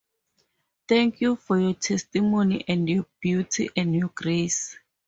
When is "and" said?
2.67-2.89, 3.77-3.93